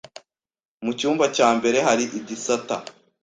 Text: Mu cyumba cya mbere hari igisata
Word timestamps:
Mu 0.83 0.91
cyumba 0.99 1.25
cya 1.35 1.49
mbere 1.57 1.77
hari 1.87 2.03
igisata 2.19 2.75